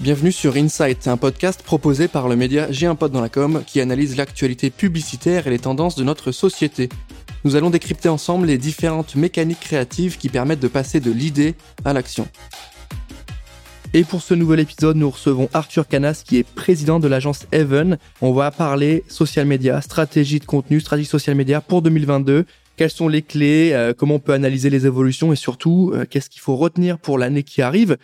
[0.00, 3.64] Bienvenue sur Insight, un podcast proposé par le média J'ai un pote dans la com
[3.66, 6.88] qui analyse l'actualité publicitaire et les tendances de notre société.
[7.42, 11.92] Nous allons décrypter ensemble les différentes mécaniques créatives qui permettent de passer de l'idée à
[11.92, 12.28] l'action.
[13.92, 17.98] Et pour ce nouvel épisode, nous recevons Arthur Canas qui est président de l'agence Even.
[18.20, 22.44] On va parler social media, stratégie de contenu, stratégie social media pour 2022.
[22.76, 26.30] Quelles sont les clés, euh, comment on peut analyser les évolutions et surtout euh, qu'est-ce
[26.30, 27.96] qu'il faut retenir pour l'année qui arrive?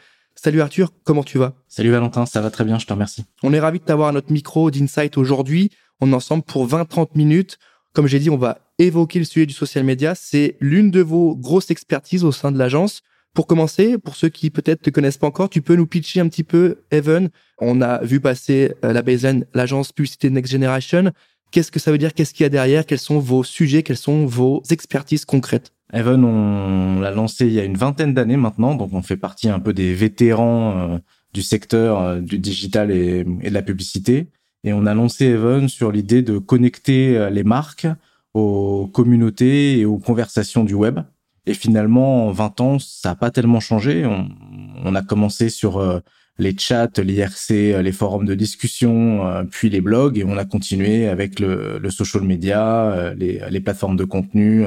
[0.45, 1.55] Salut Arthur, comment tu vas?
[1.69, 3.25] Salut Valentin, ça va très bien, je te remercie.
[3.43, 5.71] On est ravi de t'avoir à notre micro d'Insight aujourd'hui.
[6.03, 7.59] On est ensemble pour 20-30 minutes.
[7.95, 10.15] Comme j'ai dit, on va évoquer le sujet du social media.
[10.15, 13.01] C'est l'une de vos grosses expertises au sein de l'agence.
[13.33, 16.29] Pour commencer, pour ceux qui peut-être te connaissent pas encore, tu peux nous pitcher un
[16.29, 17.31] petit peu Evan.
[17.59, 21.11] On a vu passer euh, la baseline, l'agence publicité Next Generation.
[21.53, 22.13] Qu'est-ce que ça veut dire?
[22.13, 22.85] Qu'est-ce qu'il y a derrière?
[22.85, 23.83] Quels sont vos sujets?
[23.83, 25.73] Quelles sont vos expertises concrètes?
[25.95, 29.49] Even, on l'a lancé il y a une vingtaine d'années maintenant, donc on fait partie
[29.49, 30.99] un peu des vétérans euh,
[31.33, 34.29] du secteur euh, du digital et, de la publicité.
[34.65, 37.87] Et on a lancé Even sur l'idée de connecter euh, les marques
[38.33, 40.99] aux communautés et aux conversations du web.
[41.47, 44.05] Et finalement, en 20 ans, ça n'a pas tellement changé.
[44.07, 46.03] On, a commencé sur
[46.39, 51.39] les chats, l'IRC, les forums de discussion, puis les blogs, et on a continué avec
[51.39, 54.65] le, social media, les plateformes de contenu,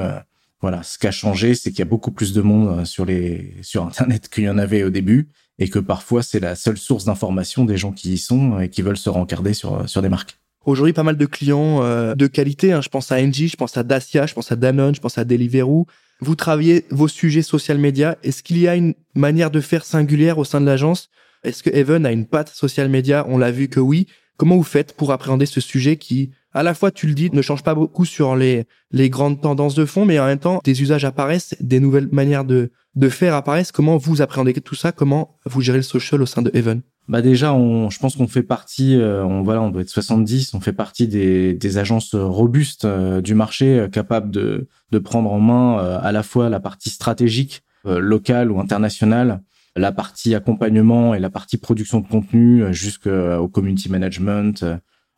[0.60, 3.04] voilà, ce qui a changé, c'est qu'il y a beaucoup plus de monde euh, sur
[3.04, 5.28] les sur Internet qu'il y en avait au début,
[5.58, 8.82] et que parfois c'est la seule source d'information des gens qui y sont et qui
[8.82, 10.38] veulent se rencarder sur euh, sur des marques.
[10.64, 12.72] Aujourd'hui, pas mal de clients euh, de qualité.
[12.72, 12.82] Hein.
[12.82, 15.24] Je pense à Engie, je pense à Dacia, je pense à Danone, je pense à
[15.24, 15.86] Deliveroo.
[16.20, 18.18] Vous travaillez vos sujets social media.
[18.24, 21.10] Est-ce qu'il y a une manière de faire singulière au sein de l'agence?
[21.44, 23.24] Est-ce que Even a une patte social media?
[23.28, 24.08] On l'a vu que oui.
[24.36, 27.40] Comment vous faites pour appréhender ce sujet qui à la fois, tu le dis, ne
[27.40, 31.04] change pas beaucoup sur les, grandes tendances de fond, mais en même temps, des usages
[31.04, 32.72] apparaissent, des nouvelles manières de,
[33.10, 33.70] faire apparaissent.
[33.70, 34.90] Comment vous appréhendez tout ça?
[34.90, 36.82] Comment vous gérez le social au sein de Even?
[37.06, 40.52] Bah déjà, on, je pense qu'on fait partie, euh, on voilà, on doit être 70,
[40.54, 45.32] on fait partie des, des agences robustes euh, du marché, euh, capables de, de prendre
[45.32, 49.42] en main à la fois la partie stratégique, locale ou internationale,
[49.76, 54.64] la partie accompagnement et la partie production de contenu jusqu'au community management,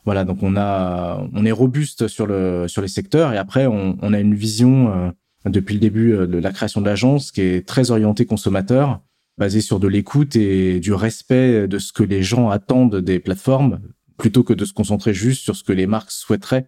[0.04, 3.98] voilà, donc on a, on est robuste sur le sur les secteurs et après on,
[4.00, 5.10] on a une vision euh,
[5.50, 9.00] depuis le début euh, de la création de l'agence qui est très orientée consommateur,
[9.36, 13.80] basée sur de l'écoute et du respect de ce que les gens attendent des plateformes,
[14.16, 16.66] plutôt que de se concentrer juste sur ce que les marques souhaiteraient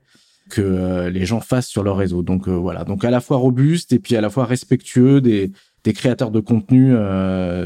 [0.51, 2.23] que euh, les gens fassent sur leur réseau.
[2.23, 5.53] Donc voilà, donc à la fois robuste et puis à la fois respectueux des
[5.85, 6.95] des créateurs de contenu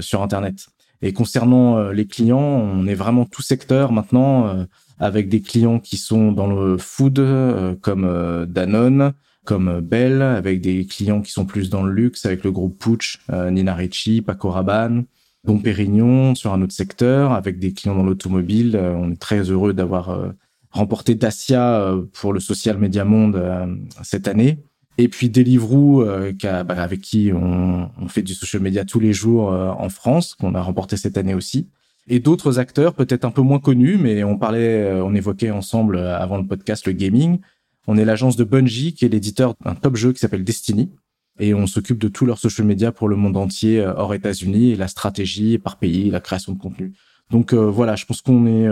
[0.01, 0.69] sur Internet.
[1.03, 4.67] Et concernant les clients, on est vraiment tout secteur maintenant
[4.99, 9.13] avec des clients qui sont dans le food euh, comme euh, Danone,
[9.45, 13.21] comme Bell, avec des clients qui sont plus dans le luxe avec le groupe Puch,
[13.31, 15.05] euh, Nina Ricci, Paco Rabanne,
[15.45, 18.77] Dom Pérignon sur un autre secteur, avec des clients dans l'automobile.
[18.77, 20.33] on est très heureux d'avoir
[20.73, 23.41] remporté Dacia pour le Social Media Monde
[24.03, 24.59] cette année.
[24.99, 26.05] Et puis Deliveroo,
[26.43, 30.57] bah, avec qui on, on, fait du social media tous les jours en France, qu'on
[30.57, 31.69] a remporté cette année aussi
[32.09, 35.97] et d'autres acteurs peut-être un peu moins connus, mais on parlait, euh, on évoquait ensemble
[35.97, 37.41] euh, avant le podcast le gaming.
[37.87, 40.91] On est l'agence de Bungie qui est l'éditeur d'un top jeu qui s'appelle Destiny
[41.39, 44.77] et on s'occupe de tous leurs social media pour le monde entier euh, hors États-Unis
[44.77, 46.93] la stratégie par pays, la création de contenu.
[47.31, 48.69] Donc voilà, je pense qu'on est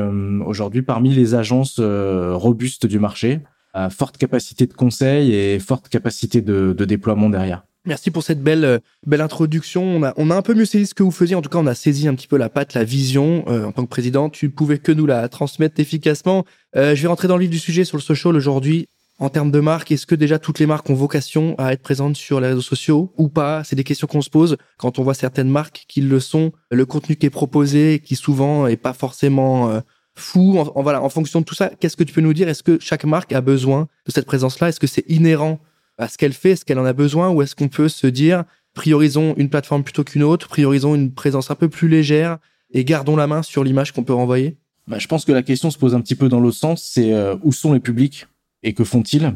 [0.46, 3.40] aujourd'hui parmi les agences robustes du marché,
[3.72, 7.64] à forte capacité de conseil et forte capacité de, de déploiement derrière.
[7.86, 9.84] Merci pour cette belle euh, belle introduction.
[9.84, 11.36] On a on a un peu mieux saisi ce que vous faisiez.
[11.36, 13.44] En tout cas, on a saisi un petit peu la patte, la vision.
[13.48, 16.44] Euh, en tant que président, tu pouvais que nous la transmettre efficacement.
[16.76, 18.88] Euh, je vais rentrer dans le vif du sujet sur le social aujourd'hui.
[19.18, 22.16] En termes de marque, est-ce que déjà toutes les marques ont vocation à être présentes
[22.16, 23.62] sur les réseaux sociaux ou pas?
[23.64, 26.52] C'est des questions qu'on se pose quand on voit certaines marques qui le sont.
[26.70, 29.80] Le contenu qui est proposé, qui souvent est pas forcément
[30.16, 30.58] fou.
[30.58, 32.48] En, voilà, en fonction de tout ça, qu'est-ce que tu peux nous dire?
[32.48, 34.70] Est-ce que chaque marque a besoin de cette présence-là?
[34.70, 35.60] Est-ce que c'est inhérent
[35.98, 38.44] à ce qu'elle fait, est-ce qu'elle en a besoin, ou est-ce qu'on peut se dire
[38.74, 42.38] priorisons une plateforme plutôt qu'une autre, priorisons une présence un peu plus légère
[42.72, 44.56] et gardons la main sur l'image qu'on peut renvoyer?
[44.88, 47.12] Bah, Je pense que la question se pose un petit peu dans l'autre sens, c'est
[47.12, 48.26] euh, où sont les publics
[48.62, 49.34] et que font-ils?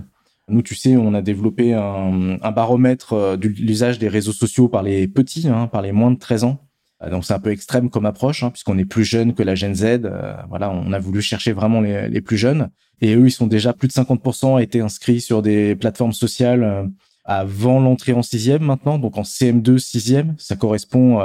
[0.48, 4.82] Nous, tu sais, on a développé un, baromètre euh, de l'usage des réseaux sociaux par
[4.82, 6.67] les petits, hein, par les moins de 13 ans.
[7.02, 9.54] Euh, donc c'est un peu extrême comme approche, hein, puisqu'on est plus jeune que la
[9.54, 9.84] Gen Z.
[9.84, 12.70] Euh, voilà, on a voulu chercher vraiment les, les, plus jeunes.
[13.00, 16.84] Et eux, ils sont déjà plus de 50% été inscrits sur des plateformes sociales euh,
[17.24, 20.34] avant l'entrée en sixième maintenant, donc en CM2 sixième.
[20.38, 21.20] Ça correspond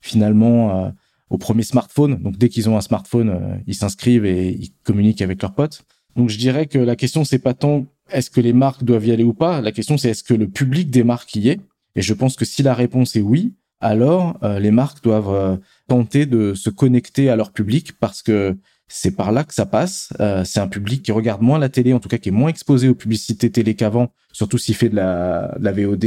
[0.00, 0.92] finalement
[1.30, 2.22] au premier smartphone.
[2.22, 5.82] Donc dès qu'ils ont un smartphone, ils s'inscrivent et ils communiquent avec leurs potes.
[6.14, 9.10] Donc je dirais que la question c'est pas tant est-ce que les marques doivent y
[9.10, 9.60] aller ou pas.
[9.60, 11.60] La question c'est est-ce que le public des marques y est.
[11.96, 16.54] Et je pense que si la réponse est oui, alors les marques doivent tenter de
[16.54, 18.56] se connecter à leur public parce que
[18.88, 20.12] c'est par là que ça passe.
[20.44, 22.88] c'est un public qui regarde moins la télé, en tout cas qui est moins exposé
[22.88, 26.04] aux publicités télé qu'avant, surtout s'il fait de la, de la VOD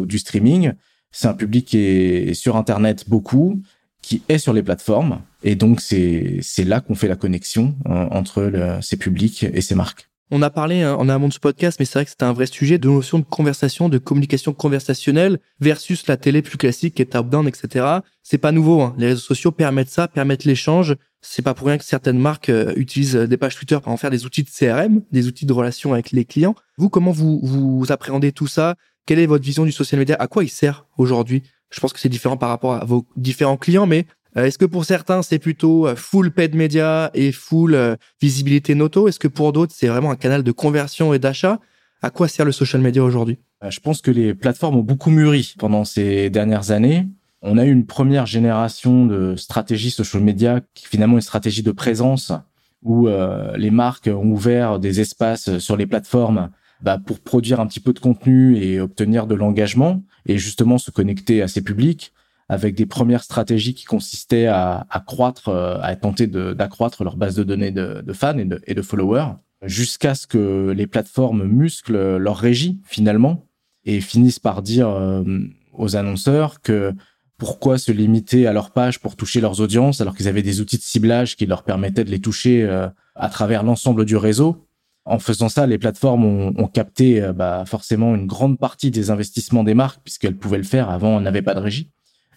[0.00, 0.72] ou du streaming.
[1.12, 3.62] C'est un public qui est sur Internet beaucoup,
[4.04, 5.20] qui est sur les plateformes.
[5.42, 10.10] Et donc, c'est, là qu'on fait la connexion euh, entre ces publics et ces marques.
[10.36, 12.32] On a parlé hein, en amont de ce podcast, mais c'est vrai que c'était un
[12.32, 17.02] vrai sujet de notion de conversation, de communication conversationnelle versus la télé plus classique qui
[17.02, 17.98] est top-down, etc.
[18.24, 18.82] C'est pas nouveau.
[18.82, 18.96] Hein.
[18.98, 20.96] Les réseaux sociaux permettent ça, permettent l'échange.
[21.20, 24.10] C'est pas pour rien que certaines marques euh, utilisent des pages Twitter pour en faire
[24.10, 26.56] des outils de CRM, des outils de relation avec les clients.
[26.78, 28.74] Vous, comment vous, vous appréhendez tout ça?
[29.06, 30.16] Quelle est votre vision du social media?
[30.18, 31.44] À quoi il sert aujourd'hui?
[31.70, 34.64] Je pense que c'est différent par rapport à vos différents clients, mais euh, est-ce que
[34.64, 39.06] pour certains, c'est plutôt euh, full paid media et full euh, visibilité noto?
[39.06, 41.60] Est-ce que pour d'autres, c'est vraiment un canal de conversion et d'achat?
[42.02, 43.38] À quoi sert le social media aujourd'hui?
[43.66, 47.06] Je pense que les plateformes ont beaucoup mûri pendant ces dernières années.
[47.40, 51.72] On a eu une première génération de stratégies social media qui finalement une stratégie de
[51.72, 52.32] présence
[52.82, 53.08] où
[53.56, 56.50] les marques ont ouvert des espaces sur les plateformes
[56.82, 60.90] bah, pour produire un petit peu de contenu et obtenir de l'engagement et justement se
[60.90, 62.12] connecter à ces publics
[62.48, 67.34] avec des premières stratégies qui consistaient à, à croître, euh, à tenter d'accroître leur base
[67.34, 69.32] de données de, de fans et de, et de followers,
[69.62, 73.46] jusqu'à ce que les plateformes musclent leur régie finalement
[73.84, 75.22] et finissent par dire euh,
[75.72, 76.92] aux annonceurs que
[77.38, 80.78] pourquoi se limiter à leur page pour toucher leurs audiences alors qu'ils avaient des outils
[80.78, 84.64] de ciblage qui leur permettaient de les toucher euh, à travers l'ensemble du réseau
[85.06, 89.10] en faisant ça, les plateformes ont, ont capté euh, bah, forcément une grande partie des
[89.10, 90.90] investissements des marques, puisqu'elles pouvaient le faire.
[90.90, 91.90] Avant, on n'avait pas de régie.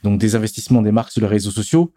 [0.04, 1.92] Donc des investissements des marques sur les réseaux sociaux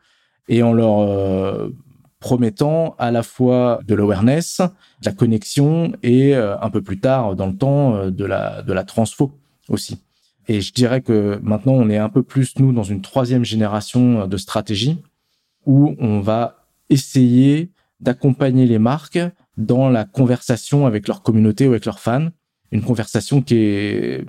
[0.48, 1.70] et en leur euh,
[2.18, 7.36] promettant à la fois de l'awareness, de la connexion et euh, un peu plus tard
[7.36, 9.32] dans le temps de la de la transfo
[9.68, 9.98] aussi.
[10.48, 14.26] Et je dirais que maintenant on est un peu plus nous dans une troisième génération
[14.26, 14.98] de stratégie
[15.66, 17.70] où on va essayer
[18.00, 19.20] d'accompagner les marques
[19.56, 22.28] dans la conversation avec leur communauté ou avec leurs fans,
[22.72, 24.24] une conversation qui est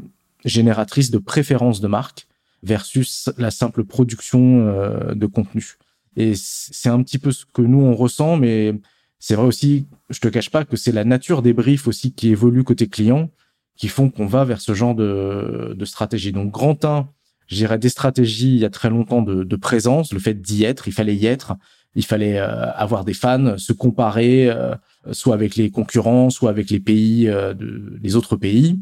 [0.45, 2.27] génératrice de préférences de marque
[2.63, 5.77] versus la simple production euh, de contenu.
[6.17, 8.73] Et c'est un petit peu ce que nous on ressent, mais
[9.19, 12.29] c'est vrai aussi, je te cache pas que c'est la nature des briefs aussi qui
[12.29, 13.29] évolue côté client,
[13.77, 16.31] qui font qu'on va vers ce genre de, de stratégie.
[16.31, 17.07] Donc grand 1,
[17.47, 20.87] j'irais des stratégies il y a très longtemps de, de présence, le fait d'y être,
[20.87, 21.55] il fallait y être,
[21.95, 24.75] il fallait euh, avoir des fans, se comparer, euh,
[25.11, 28.79] soit avec les concurrents, soit avec les pays, euh, de, les autres pays.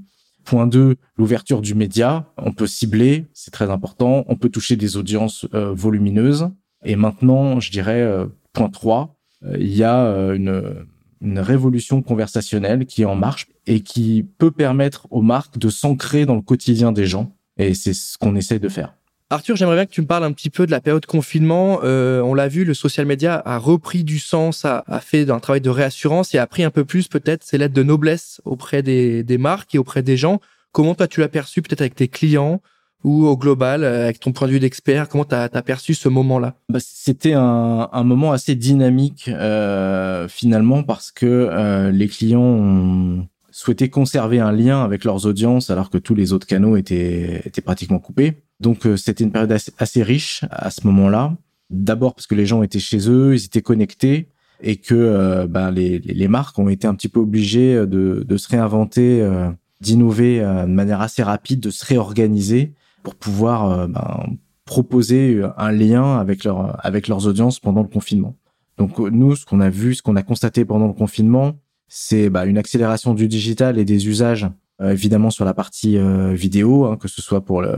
[0.49, 2.25] Point 2, l'ouverture du média.
[2.37, 4.25] On peut cibler, c'est très important.
[4.27, 6.49] On peut toucher des audiences volumineuses.
[6.83, 8.03] Et maintenant, je dirais,
[8.51, 9.15] point 3,
[9.59, 10.87] il y a une,
[11.21, 16.25] une révolution conversationnelle qui est en marche et qui peut permettre aux marques de s'ancrer
[16.25, 17.35] dans le quotidien des gens.
[17.57, 18.95] Et c'est ce qu'on essaie de faire.
[19.31, 21.81] Arthur, j'aimerais bien que tu me parles un petit peu de la période de confinement.
[21.83, 25.39] Euh, on l'a vu, le social media a repris du sens, a, a, fait un
[25.39, 28.81] travail de réassurance et a pris un peu plus peut-être ses lettres de noblesse auprès
[28.81, 30.39] des, des marques et auprès des gens.
[30.71, 32.59] Comment toi tu l'as perçu peut-être avec tes clients
[33.03, 36.09] ou au global, euh, avec ton point de vue d'expert, comment tu as, perçu ce
[36.09, 36.55] moment-là?
[36.67, 43.27] Bah, C'était un, un, moment assez dynamique euh, finalement parce que euh, les clients ont
[43.59, 47.61] souhaité conserver un lien avec leurs audiences alors que tous les autres canaux étaient, étaient
[47.61, 48.41] pratiquement coupés.
[48.61, 51.35] Donc euh, c'était une période assez, riche à ce moment-là.
[51.69, 54.29] D'abord parce que les gens étaient chez eux, ils étaient connectés
[54.61, 58.37] et que euh, ben, les, les, marques ont été un petit peu obligées de, de
[58.37, 59.49] se réinventer, euh,
[59.81, 66.45] d'innover de manière assez rapide, de se réorganiser pour pouvoir ben, proposer un lien avec,
[66.45, 68.37] leur, avec leurs audiences pendant le confinement.
[68.77, 71.57] Donc nous, ce qu'on a vu, ce qu'on a constaté pendant le confinement,
[71.89, 74.47] c'est bah, une accélération du digital et des usages,
[74.81, 75.97] évidemment sur la partie
[76.33, 77.75] vidéo, hein, que ce soit pour le,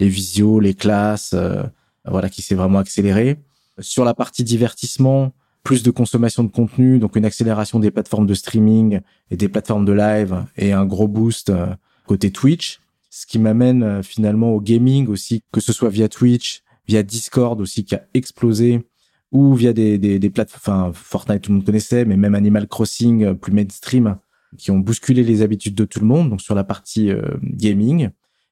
[0.00, 1.62] les visios, les classes, euh,
[2.04, 3.38] voilà, qui s'est vraiment accéléré.
[3.78, 8.34] Sur la partie divertissement, plus de consommation de contenu, donc une accélération des plateformes de
[8.34, 9.00] streaming
[9.30, 11.66] et des plateformes de live et un gros boost euh,
[12.06, 12.80] côté Twitch.
[13.10, 17.60] Ce qui m'amène euh, finalement au gaming aussi, que ce soit via Twitch, via Discord
[17.60, 18.86] aussi qui a explosé,
[19.32, 22.66] ou via des, des, des plateformes, enfin Fortnite tout le monde connaissait, mais même Animal
[22.66, 24.16] Crossing plus mainstream,
[24.58, 28.10] qui ont bousculé les habitudes de tout le monde, donc sur la partie gaming.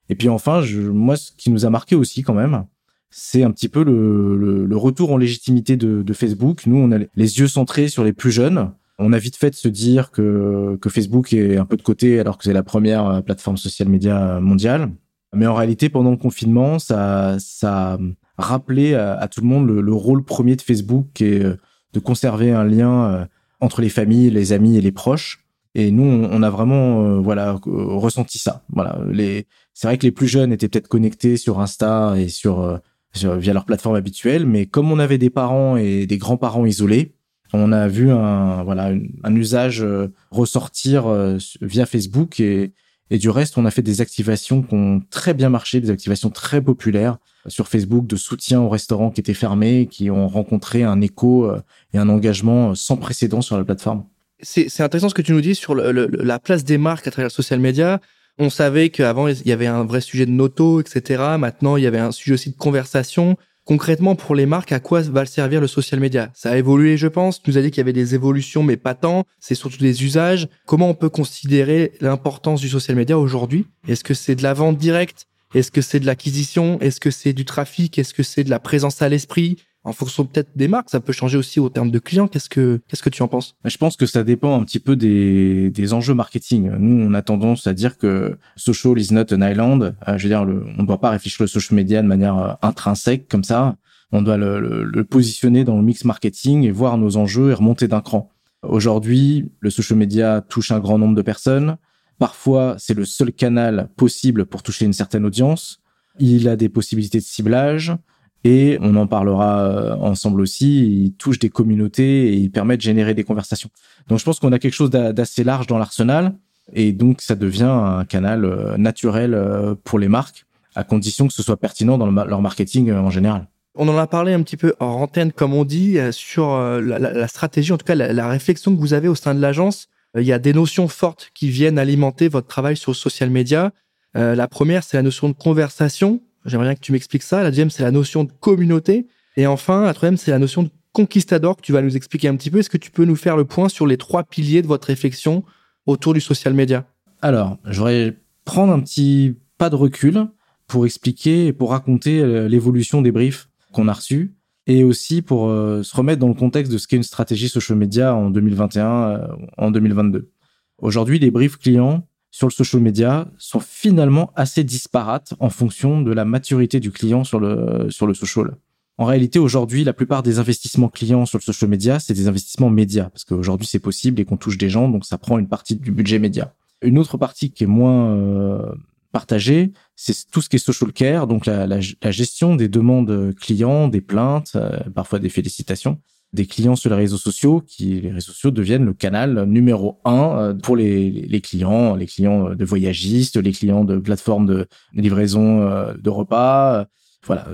[0.09, 2.65] Et puis enfin, je, moi, ce qui nous a marqué aussi quand même,
[3.11, 6.65] c'est un petit peu le, le, retour en légitimité de, de, Facebook.
[6.65, 8.71] Nous, on a les yeux centrés sur les plus jeunes.
[8.99, 12.19] On a vite fait de se dire que, que Facebook est un peu de côté
[12.19, 14.91] alors que c'est la première euh, plateforme social média mondiale.
[15.33, 17.97] Mais en réalité, pendant le confinement, ça, ça
[18.39, 21.57] a rappelé à, tout le monde le, le, rôle premier de Facebook qui est euh,
[21.93, 23.25] de conserver un lien euh,
[23.59, 25.45] entre les familles, les amis et les proches.
[25.75, 28.63] Et nous, on a vraiment, voilà, ressenti ça.
[28.73, 32.79] Voilà, les, c'est vrai que les plus jeunes étaient peut-être connectés sur Insta et sur
[33.23, 34.45] euh, via leur plateforme habituelle.
[34.45, 37.15] Mais comme on avait des parents et des grands-parents isolés,
[37.53, 38.91] on a vu un voilà
[39.23, 42.71] un usage euh, ressortir euh, via Facebook et
[43.09, 46.61] du reste on a fait des activations qui ont très bien marché, des activations très
[46.61, 47.17] populaires
[47.47, 51.61] sur Facebook de soutien aux restaurants qui étaient fermés, qui ont rencontré un écho euh,
[51.93, 54.03] et un engagement sans précédent sur la plateforme.
[54.41, 57.27] C'est intéressant ce que tu nous dis sur le, la place des marques à travers
[57.27, 57.99] le social media.
[58.37, 61.23] On savait qu'avant il y avait un vrai sujet de noto, etc.
[61.37, 63.35] Maintenant il y avait un sujet aussi de conversation.
[63.69, 66.31] Concrètement, pour les marques, à quoi va le servir le social media?
[66.33, 67.39] Ça a évolué, je pense.
[67.39, 69.25] Tu nous as dit qu'il y avait des évolutions, mais pas tant.
[69.39, 70.47] C'est surtout des usages.
[70.65, 73.67] Comment on peut considérer l'importance du social media aujourd'hui?
[73.87, 75.27] Est-ce que c'est de la vente directe?
[75.55, 76.79] Est-ce que c'est de l'acquisition?
[76.79, 77.97] Est-ce que c'est du trafic?
[77.97, 79.57] Est-ce que c'est de la présence à l'esprit?
[79.83, 82.27] En fonction peut-être des marques, ça peut changer aussi au terme de clients.
[82.27, 83.55] Qu'est-ce que qu'est-ce que tu en penses?
[83.63, 86.69] Je pense que ça dépend un petit peu des, des enjeux marketing.
[86.77, 89.95] Nous, on a tendance à dire que social is not an island.
[90.07, 92.37] Euh, je veux dire, le, on ne doit pas réfléchir le social media de manière
[92.37, 93.77] euh, intrinsèque comme ça.
[94.11, 97.53] On doit le, le, le, positionner dans le mix marketing et voir nos enjeux et
[97.53, 98.29] remonter d'un cran.
[98.63, 101.77] Aujourd'hui, le social media touche un grand nombre de personnes.
[102.19, 105.81] Parfois, c'est le seul canal possible pour toucher une certaine audience.
[106.19, 107.95] Il a des possibilités de ciblage.
[108.43, 111.03] Et on en parlera euh, ensemble aussi.
[111.03, 113.69] Il touche des communautés et il permet de générer des conversations.
[114.07, 116.35] Donc je pense qu'on a quelque chose d'assez large dans l'arsenal.
[116.73, 120.45] Et donc ça devient un canal euh, naturel euh, pour les marques,
[120.75, 123.47] à condition que ce soit pertinent dans leur marketing en général.
[123.75, 127.71] On en a parlé un petit peu en antenne, comme on dit, sur la, stratégie,
[127.71, 129.87] en tout cas la, réflexion que vous avez au sein de l'agence.
[130.17, 133.71] Il y a des notions fortes qui viennent alimenter votre travail sur social media.
[134.15, 136.21] la première, c'est la notion de conversation.
[136.45, 137.43] J'aimerais bien que tu m'expliques ça.
[137.43, 139.07] La deuxième, c'est la notion de communauté.
[139.37, 142.35] Et enfin, la troisième, c'est la notion de conquistador que tu vas nous expliquer un
[142.35, 142.59] petit peu.
[142.59, 145.43] Est-ce que tu peux nous faire le point sur les trois piliers de votre réflexion
[145.85, 146.85] autour du social media?
[147.21, 150.27] Alors, j'aurais prendre un petit pas de recul
[150.67, 154.33] pour expliquer et pour raconter euh, l'évolution des briefs qu'on a reçus
[154.69, 157.75] et aussi pour euh, se remettre dans le contexte de ce qu'est une stratégie social
[157.75, 160.29] media en 2021, euh, en 2022.
[160.77, 166.11] Aujourd'hui, les briefs clients sur le social media sont finalement assez disparates en fonction de
[166.11, 168.55] la maturité du client sur le, sur le social.
[168.99, 172.69] En réalité, aujourd'hui, la plupart des investissements clients sur le social media, c'est des investissements
[172.69, 175.77] médias, parce qu'aujourd'hui, c'est possible et qu'on touche des gens, donc ça prend une partie
[175.77, 176.53] du budget média.
[176.83, 178.71] Une autre partie qui est moins euh,
[179.11, 183.87] partagée, c'est tout ce qui est social care, donc la, la, gestion des demandes clients,
[183.87, 185.99] des plaintes, euh, parfois des félicitations
[186.31, 190.37] des clients sur les réseaux sociaux, qui les réseaux sociaux deviennent le canal numéro un
[190.37, 195.61] euh, pour les, les clients, les clients de voyagistes, les clients de plateformes de livraison
[195.61, 196.85] euh, de repas.
[197.25, 197.47] Voilà.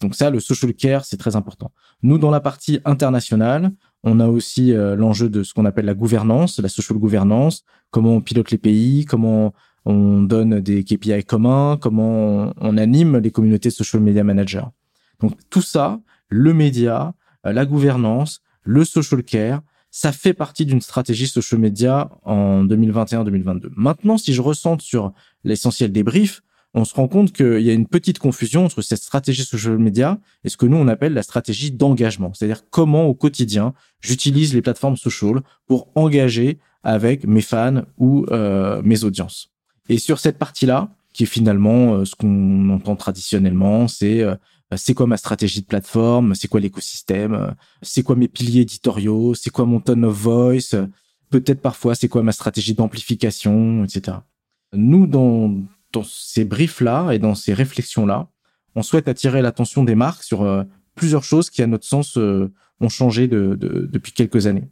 [0.00, 1.70] Donc ça, le social care, c'est très important.
[2.02, 3.70] Nous, dans la partie internationale,
[4.02, 8.16] on a aussi euh, l'enjeu de ce qu'on appelle la gouvernance, la social gouvernance, comment
[8.16, 9.52] on pilote les pays, comment
[9.84, 14.66] on donne des KPI communs, comment on anime les communautés social media managers.
[15.20, 17.14] Donc tout ça, le média,
[17.46, 23.68] euh, la gouvernance, le social care, ça fait partie d'une stratégie social media en 2021-2022.
[23.76, 25.12] Maintenant, si je ressente sur
[25.44, 26.42] l'essentiel des briefs,
[26.74, 30.18] on se rend compte qu'il y a une petite confusion entre cette stratégie social media
[30.42, 34.62] et ce que nous on appelle la stratégie d'engagement, c'est-à-dire comment au quotidien j'utilise les
[34.62, 39.53] plateformes social pour engager avec mes fans ou euh, mes audiences.
[39.88, 44.24] Et sur cette partie-là, qui est finalement euh, ce qu'on entend traditionnellement, c'est
[44.72, 47.50] euh, c'est quoi ma stratégie de plateforme, c'est quoi l'écosystème, euh,
[47.82, 50.86] c'est quoi mes piliers éditoriaux, c'est quoi mon tone of voice, euh,
[51.30, 54.18] peut-être parfois c'est quoi ma stratégie d'amplification, etc.
[54.72, 55.54] Nous, dans,
[55.92, 58.28] dans ces briefs-là et dans ces réflexions-là,
[58.74, 60.64] on souhaite attirer l'attention des marques sur
[60.96, 64.68] plusieurs choses qui, à notre sens, ont changé de, de, depuis quelques années.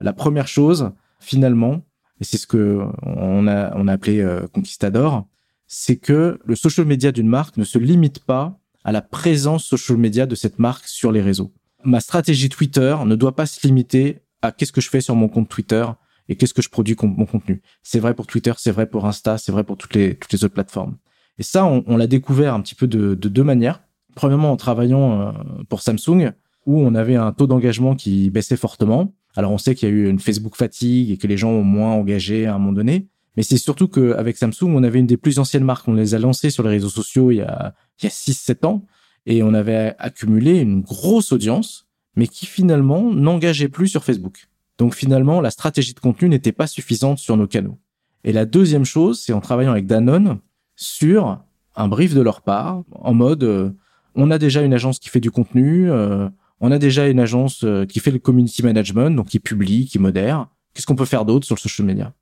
[0.00, 0.90] La première chose,
[1.20, 1.82] finalement,
[2.20, 5.26] et c'est ce que on a, on a appelé Conquistador,
[5.66, 9.98] c'est que le social media d'une marque ne se limite pas à la présence social
[9.98, 11.52] media de cette marque sur les réseaux.
[11.84, 15.28] Ma stratégie Twitter ne doit pas se limiter à qu'est-ce que je fais sur mon
[15.28, 15.84] compte Twitter
[16.28, 17.62] et qu'est-ce que je produis mon contenu.
[17.82, 20.44] C'est vrai pour Twitter, c'est vrai pour Insta, c'est vrai pour toutes les, toutes les
[20.44, 20.96] autres plateformes.
[21.38, 23.82] Et ça, on, l'a découvert un petit peu de, de, deux manières.
[24.14, 25.32] Premièrement, en travaillant euh,
[25.68, 26.32] pour Samsung,
[26.64, 29.12] où on avait un taux d'engagement qui baissait fortement.
[29.36, 31.64] Alors on sait qu'il y a eu une Facebook fatigue et que les gens ont
[31.64, 33.08] moins engagé à un moment donné.
[33.36, 35.88] Mais c'est surtout qu'avec Samsung, on avait une des plus anciennes marques.
[35.88, 38.66] On les a lancées sur les réseaux sociaux il y a, il y a 6-7
[38.66, 38.86] ans.
[39.26, 44.48] Et on avait accumulé une grosse audience, mais qui finalement n'engageait plus sur Facebook.
[44.78, 47.78] Donc finalement, la stratégie de contenu n'était pas suffisante sur nos canaux.
[48.22, 50.38] Et la deuxième chose, c'est en travaillant avec Danone
[50.76, 51.40] sur
[51.76, 53.70] un brief de leur part, en mode, euh,
[54.14, 56.28] on a déjà une agence qui fait du contenu, euh,
[56.64, 59.98] on a déjà une agence euh, qui fait le community management, donc qui publie, qui
[59.98, 60.48] modère.
[60.72, 62.14] Qu'est-ce qu'on peut faire d'autre sur le social media?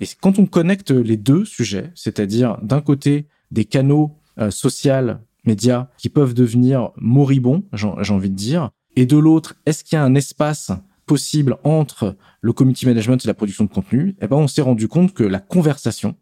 [0.00, 5.86] Et quand on connecte les deux sujets, c'est-à-dire d'un côté des canaux euh, sociaux médias
[5.96, 8.70] qui peuvent devenir moribonds, j'ai envie de dire.
[8.96, 10.72] Et de l'autre, est-ce qu'il y a un espace
[11.06, 14.16] possible entre le community management et la production de contenu?
[14.20, 16.16] Eh ben, on s'est rendu compte que la conversation,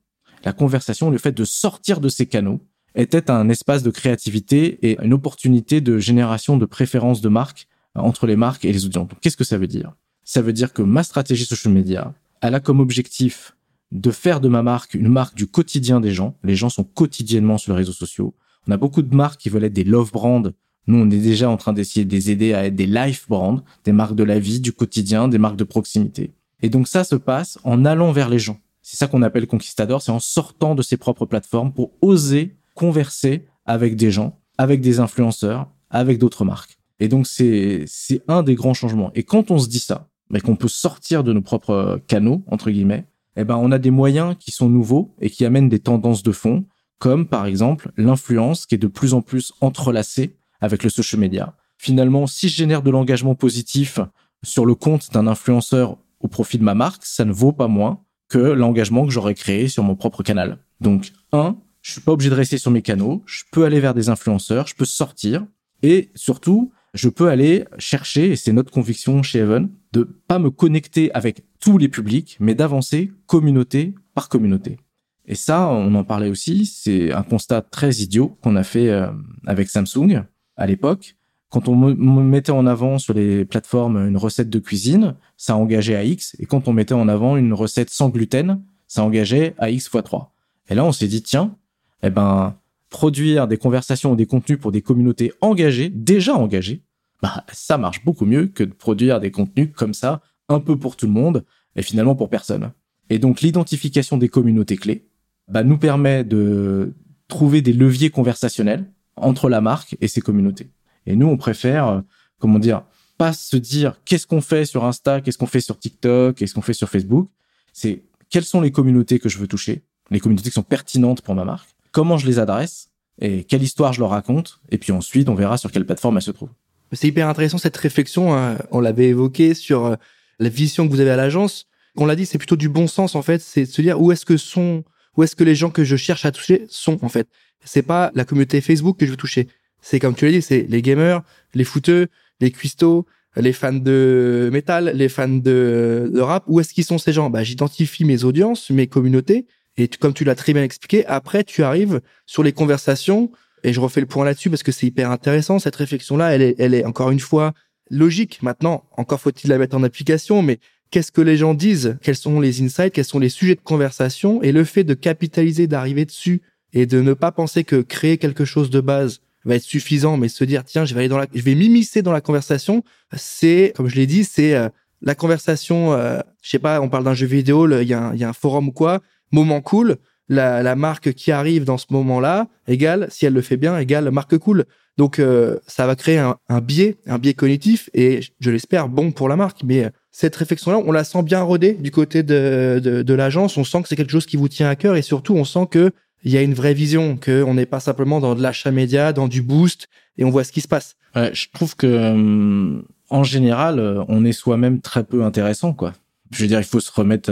[0.44, 2.60] la conversation, le fait de sortir de ces canaux,
[2.94, 8.26] était un espace de créativité et une opportunité de génération de préférences de marques entre
[8.26, 9.08] les marques et les audiences.
[9.20, 9.92] Qu'est-ce que ça veut dire?
[10.24, 13.56] Ça veut dire que ma stratégie social media, elle a comme objectif
[13.90, 16.34] de faire de ma marque une marque du quotidien des gens.
[16.42, 18.34] Les gens sont quotidiennement sur les réseaux sociaux.
[18.66, 20.42] On a beaucoup de marques qui veulent être des love brands.
[20.86, 23.62] Nous, on est déjà en train d'essayer de les aider à être des life brands,
[23.84, 26.32] des marques de la vie, du quotidien, des marques de proximité.
[26.62, 28.58] Et donc ça se passe en allant vers les gens.
[28.80, 33.46] C'est ça qu'on appelle conquistador, c'est en sortant de ses propres plateformes pour oser converser
[33.64, 36.78] avec des gens, avec des influenceurs, avec d'autres marques.
[37.00, 37.86] Et donc c'est
[38.28, 39.10] un des grands changements.
[39.14, 42.70] Et quand on se dit ça, mais qu'on peut sortir de nos propres canaux entre
[42.70, 46.22] guillemets, eh ben on a des moyens qui sont nouveaux et qui amènent des tendances
[46.22, 46.64] de fond,
[46.98, 51.56] comme par exemple l'influence qui est de plus en plus entrelacée avec le social media.
[51.76, 53.98] Finalement, si je génère de l'engagement positif
[54.44, 58.00] sur le compte d'un influenceur au profit de ma marque, ça ne vaut pas moins
[58.28, 60.58] que l'engagement que j'aurais créé sur mon propre canal.
[60.80, 63.94] Donc, un, je suis pas obligé de rester sur mes canaux, je peux aller vers
[63.94, 65.44] des influenceurs, je peux sortir
[65.82, 70.50] et surtout, je peux aller chercher, et c'est notre conviction chez Evan, de pas me
[70.50, 74.78] connecter avec tous les publics, mais d'avancer communauté par communauté.
[75.26, 79.08] Et ça, on en parlait aussi, c'est un constat très idiot qu'on a fait euh,
[79.46, 80.24] avec Samsung
[80.56, 81.16] à l'époque.
[81.48, 86.04] Quand on mettait en avant sur les plateformes une recette de cuisine, ça engageait à
[86.04, 89.88] X, et quand on mettait en avant une recette sans gluten, ça engageait à X
[89.88, 90.34] fois 3.
[90.68, 91.56] Et là, on s'est dit, tiens,
[92.02, 92.56] eh ben,
[92.90, 96.82] produire des conversations ou des contenus pour des communautés engagées, déjà engagées,
[97.22, 100.96] bah, ça marche beaucoup mieux que de produire des contenus comme ça, un peu pour
[100.96, 101.44] tout le monde,
[101.76, 102.72] et finalement pour personne.
[103.10, 105.08] Et donc, l'identification des communautés clés,
[105.48, 106.94] bah, nous permet de
[107.28, 110.70] trouver des leviers conversationnels entre la marque et ses communautés.
[111.06, 112.00] Et nous, on préfère, euh,
[112.38, 112.84] comment dire,
[113.18, 116.62] pas se dire qu'est-ce qu'on fait sur Insta, qu'est-ce qu'on fait sur TikTok, qu'est-ce qu'on
[116.62, 117.30] fait sur Facebook?
[117.72, 121.34] C'est quelles sont les communautés que je veux toucher, les communautés qui sont pertinentes pour
[121.34, 122.88] ma marque, comment je les adresse
[123.20, 124.60] et quelle histoire je leur raconte.
[124.70, 126.48] Et puis ensuite, on verra sur quelle plateforme elle se trouve.
[126.92, 128.34] C'est hyper intéressant cette réflexion.
[128.34, 128.58] Hein.
[128.70, 129.96] On l'avait évoqué sur euh,
[130.38, 131.66] la vision que vous avez à l'agence.
[131.96, 133.40] On l'a dit, c'est plutôt du bon sens en fait.
[133.40, 134.84] C'est de se dire où est-ce que sont,
[135.16, 137.28] où est-ce que les gens que je cherche à toucher sont en fait.
[137.64, 139.48] C'est pas la communauté Facebook que je veux toucher.
[139.80, 141.22] C'est comme tu l'as dit, c'est les gamers,
[141.54, 142.08] les footeux,
[142.40, 146.44] les cuistots, les fans de métal, les fans de, de rap.
[146.46, 147.30] Où est-ce qu'ils sont ces gens?
[147.30, 149.46] Bah, j'identifie mes audiences, mes communautés.
[149.76, 153.30] Et comme tu l'as très bien expliqué, après tu arrives sur les conversations
[153.64, 155.58] et je refais le point là-dessus parce que c'est hyper intéressant.
[155.58, 157.52] Cette réflexion-là, elle est, elle est encore une fois
[157.90, 158.40] logique.
[158.42, 160.58] Maintenant, encore faut-il la mettre en application, mais
[160.90, 161.96] qu'est-ce que les gens disent?
[162.02, 162.92] Quels sont les insights?
[162.92, 164.42] Quels sont les sujets de conversation?
[164.42, 168.44] Et le fait de capitaliser, d'arriver dessus et de ne pas penser que créer quelque
[168.44, 171.26] chose de base va être suffisant, mais se dire tiens, je vais aller dans la,
[171.34, 172.84] je vais m'immiscer dans la conversation.
[173.16, 174.68] C'est, comme je l'ai dit, c'est euh,
[175.00, 175.92] la conversation.
[175.94, 178.68] Euh, je sais pas, on parle d'un jeu vidéo, il y, y a un forum
[178.68, 179.00] ou quoi,
[179.32, 183.56] moment cool la, la, marque qui arrive dans ce moment-là égale, si elle le fait
[183.56, 184.64] bien, égale marque cool.
[184.98, 189.10] Donc euh, ça va créer un, un, biais, un biais cognitif et je l'espère bon
[189.10, 189.62] pour la marque.
[189.64, 193.56] Mais euh, cette réflexion-là, on la sent bien rodée du côté de, de, de l'agence.
[193.56, 195.66] On sent que c'est quelque chose qui vous tient à cœur et surtout on sent
[195.70, 195.92] que
[196.24, 199.12] il y a une vraie vision, que on n'est pas simplement dans de l'achat média,
[199.12, 200.94] dans du boost et on voit ce qui se passe.
[201.16, 205.94] Ouais, je trouve que hum, en général, euh, on est soi-même très peu intéressant, quoi.
[206.30, 207.30] Je veux dire, il faut se remettre,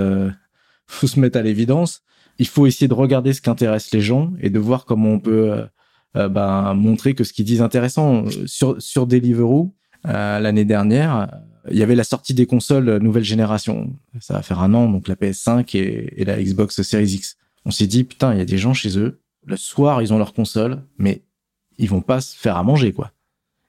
[0.91, 2.03] faut se mettre à l'évidence
[2.41, 5.21] il faut essayer de regarder ce qui intéresse les gens et de voir comment on
[5.21, 5.67] peut euh,
[6.17, 8.25] euh, ben, montrer que ce qu'ils disent intéressant.
[8.47, 9.75] Sur, sur Deliveroo,
[10.07, 11.31] euh, l'année dernière,
[11.71, 13.95] il y avait la sortie des consoles nouvelle génération.
[14.21, 17.37] Ça va faire un an, donc la PS5 et, la Xbox Series X.
[17.67, 20.19] On s'est dit, putain, il y a des gens chez eux, le soir, ils ont
[20.19, 21.23] leur console, mais
[21.77, 23.13] ils vont pas se faire à manger, quoi.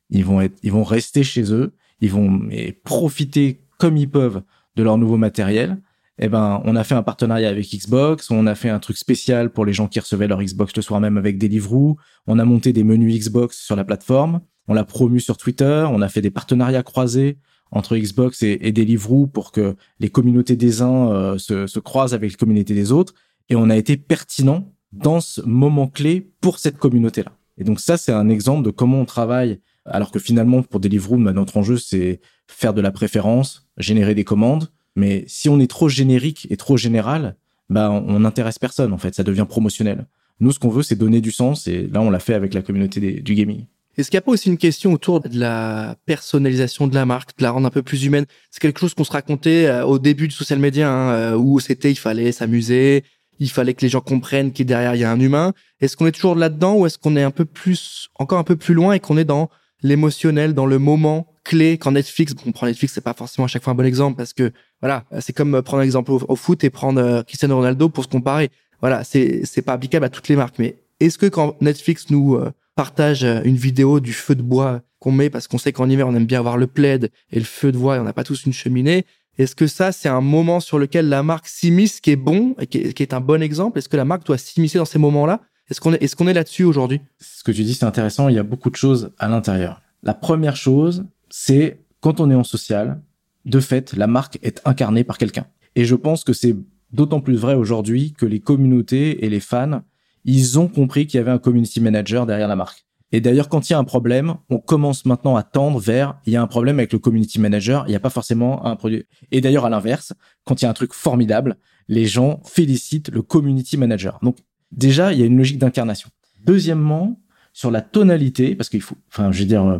[0.09, 4.43] Ils vont être, ils vont rester chez eux, ils vont mais, profiter comme ils peuvent
[4.77, 5.81] de leur nouveau matériel
[6.21, 9.49] eh ben, on a fait un partenariat avec Xbox, on a fait un truc spécial
[9.49, 12.73] pour les gens qui recevaient leur Xbox le soir même avec Deliveroo, on a monté
[12.73, 16.29] des menus Xbox sur la plateforme, on l'a promu sur Twitter, on a fait des
[16.29, 17.39] partenariats croisés
[17.71, 22.31] entre Xbox et, Deliveroo pour que les communautés des uns euh, se, se croisent avec
[22.31, 23.13] les communautés des autres,
[23.49, 27.31] et on a été pertinent dans ce moment clé pour cette communauté-là.
[27.57, 31.17] Et donc ça, c'est un exemple de comment on travaille, alors que finalement, pour Deliveroo,
[31.17, 35.89] notre enjeu, c'est faire de la préférence, générer des commandes, mais si on est trop
[35.89, 37.35] générique et trop général,
[37.69, 40.05] bah on n'intéresse personne en fait, ça devient promotionnel.
[40.41, 42.63] Nous, ce qu'on veut, c'est donner du sens, et là, on l'a fait avec la
[42.63, 43.65] communauté du gaming.
[43.95, 47.37] Est-ce qu'il n'y a pas aussi une question autour de la personnalisation de la marque,
[47.37, 48.25] de la rendre un peu plus humaine?
[48.49, 51.59] C'est quelque chose qu'on se racontait euh, au début du social media, hein, euh, où
[51.59, 53.03] c'était il fallait s'amuser,
[53.39, 55.53] il fallait que les gens comprennent qu'il derrière il y a un humain.
[55.79, 58.55] Est-ce qu'on est toujours là-dedans ou est-ce qu'on est un peu plus, encore un peu
[58.55, 59.49] plus loin et qu'on est dans
[59.83, 61.27] l'émotionnel, dans le moment?
[61.43, 63.85] Clé quand Netflix, bon, on prend Netflix, c'est pas forcément à chaque fois un bon
[63.85, 64.51] exemple parce que
[64.81, 68.09] voilà, c'est comme prendre un exemple au, foot et prendre euh, Cristiano Ronaldo pour se
[68.09, 68.49] comparer.
[68.79, 72.35] Voilà, c'est c'est pas applicable à toutes les marques, mais est-ce que quand Netflix nous
[72.35, 75.89] euh, partage euh, une vidéo du feu de bois qu'on met parce qu'on sait qu'en
[75.89, 78.13] hiver on aime bien avoir le plaid et le feu de bois et on n'a
[78.13, 79.05] pas tous une cheminée,
[79.37, 82.67] est-ce que ça, c'est un moment sur lequel la marque s'immisce qui est bon et
[82.67, 83.79] qui est, un bon exemple?
[83.79, 85.41] Est-ce que la marque doit s'immiscer dans ces moments-là?
[85.69, 87.01] Est-ce qu'on est, est, qu'on est là-dessus aujourd'hui?
[87.19, 88.27] Ce que tu dis, c'est intéressant.
[88.27, 89.81] Il y a beaucoup de choses à l'intérieur.
[90.03, 93.01] La première chose, c'est quand on est en social,
[93.45, 95.47] de fait, la marque est incarnée par quelqu'un.
[95.75, 96.55] Et je pense que c'est
[96.91, 99.81] d'autant plus vrai aujourd'hui que les communautés et les fans,
[100.25, 102.85] ils ont compris qu'il y avait un community manager derrière la marque.
[103.13, 106.33] Et d'ailleurs, quand il y a un problème, on commence maintenant à tendre vers il
[106.33, 109.03] y a un problème avec le community manager, il n'y a pas forcément un produit.
[109.31, 110.13] Et d'ailleurs, à l'inverse,
[110.45, 114.19] quand il y a un truc formidable, les gens félicitent le community manager.
[114.21, 114.37] Donc
[114.71, 116.09] déjà, il y a une logique d'incarnation.
[116.45, 117.19] Deuxièmement,
[117.53, 119.79] sur la tonalité, parce qu'il faut, enfin, je veux dire, euh,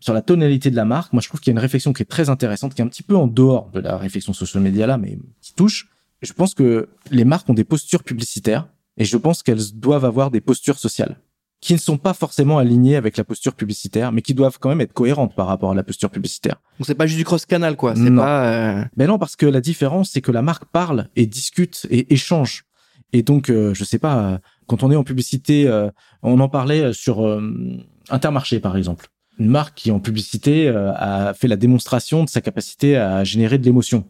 [0.00, 2.02] sur la tonalité de la marque, moi je trouve qu'il y a une réflexion qui
[2.02, 4.86] est très intéressante, qui est un petit peu en dehors de la réflexion social media
[4.86, 5.88] là, mais qui touche.
[6.22, 10.30] Je pense que les marques ont des postures publicitaires et je pense qu'elles doivent avoir
[10.30, 11.18] des postures sociales
[11.60, 14.80] qui ne sont pas forcément alignées avec la posture publicitaire, mais qui doivent quand même
[14.80, 16.60] être cohérentes par rapport à la posture publicitaire.
[16.78, 17.96] Donc c'est pas juste du cross-canal, quoi.
[17.96, 18.44] C'est pas.
[18.46, 18.84] Euh...
[18.96, 22.64] Ben non, parce que la différence, c'est que la marque parle et discute et échange.
[23.12, 25.90] Et donc, euh, je sais pas, euh, quand on est en publicité, euh,
[26.22, 27.40] on en parlait sur
[28.10, 29.08] Intermarché, par exemple.
[29.38, 33.64] Une marque qui en publicité a fait la démonstration de sa capacité à générer de
[33.64, 34.04] l'émotion.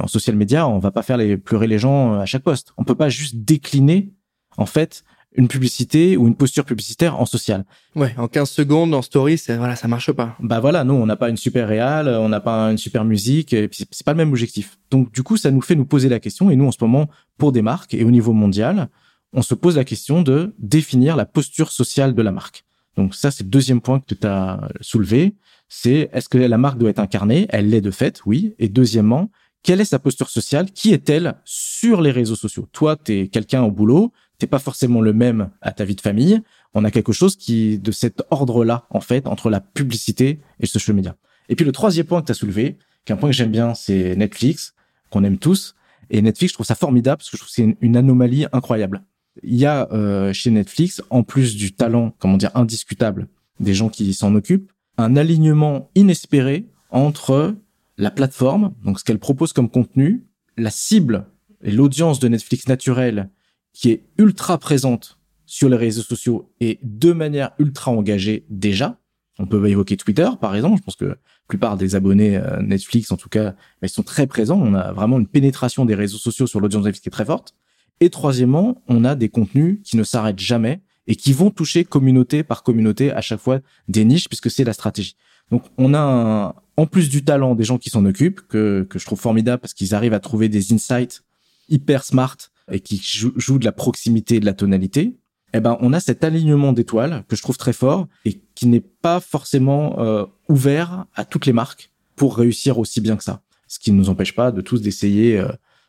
[0.00, 2.72] En social media, on va pas faire les pleurer les gens à chaque poste.
[2.76, 4.12] On peut pas juste décliner
[4.56, 5.04] en fait
[5.36, 7.64] une publicité ou une posture publicitaire en social.
[7.94, 10.34] Ouais, en 15 secondes en story, c'est voilà, ça marche pas.
[10.40, 13.52] Bah voilà, nous on n'a pas une super réal, on n'a pas une super musique,
[13.52, 14.78] et puis c'est pas le même objectif.
[14.90, 17.08] Donc du coup, ça nous fait nous poser la question et nous en ce moment
[17.38, 18.88] pour des marques et au niveau mondial,
[19.32, 22.64] on se pose la question de définir la posture sociale de la marque.
[22.96, 25.34] Donc ça c'est le deuxième point que tu as soulevé,
[25.68, 27.46] c'est est-ce que la marque doit être incarnée?
[27.50, 28.54] Elle l'est de fait, oui.
[28.58, 29.30] Et deuxièmement,
[29.62, 30.70] quelle est sa posture sociale?
[30.70, 32.68] Qui est-elle sur les réseaux sociaux?
[32.72, 36.00] Toi, tu es quelqu'un au boulot, t'es pas forcément le même à ta vie de
[36.00, 36.40] famille.
[36.74, 40.66] On a quelque chose qui de cet ordre-là en fait entre la publicité et le
[40.66, 41.16] social media.
[41.48, 43.50] Et puis le troisième point que tu as soulevé, qui est un point que j'aime
[43.50, 44.74] bien, c'est Netflix,
[45.10, 45.74] qu'on aime tous.
[46.10, 49.02] Et Netflix, je trouve ça formidable parce que je trouve que c'est une, anomalie incroyable.
[49.42, 53.28] Il y a euh, chez Netflix, en plus du talent, comment dire, indiscutable
[53.60, 57.54] des gens qui s'en occupent, un alignement inespéré entre
[57.98, 61.26] la plateforme, donc ce qu'elle propose comme contenu, la cible
[61.62, 63.30] et l'audience de Netflix naturelle
[63.72, 68.98] qui est ultra présente sur les réseaux sociaux et de manière ultra engagée déjà.
[69.38, 70.78] On peut évoquer Twitter, par exemple.
[70.78, 74.26] Je pense que la plupart des abonnés euh, Netflix, en tout cas, ils sont très
[74.26, 74.58] présents.
[74.60, 77.54] On a vraiment une pénétration des réseaux sociaux sur l'audience Netflix qui est très forte.
[78.00, 82.42] Et troisièmement, on a des contenus qui ne s'arrêtent jamais et qui vont toucher communauté
[82.42, 85.16] par communauté à chaque fois des niches puisque c'est la stratégie.
[85.50, 89.06] Donc on a en plus du talent des gens qui s'en occupent que, que je
[89.06, 91.22] trouve formidable parce qu'ils arrivent à trouver des insights
[91.68, 92.36] hyper smart
[92.70, 95.16] et qui joue, de la proximité et de la tonalité,
[95.54, 98.80] eh ben on a cet alignement d'étoiles que je trouve très fort et qui n'est
[98.80, 103.42] pas forcément euh, ouvert à toutes les marques pour réussir aussi bien que ça.
[103.68, 105.48] Ce qui ne nous empêche pas de tous d'essayer euh,